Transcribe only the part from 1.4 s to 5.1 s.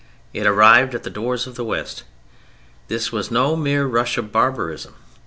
of the West. This was no mere rush of barbarism.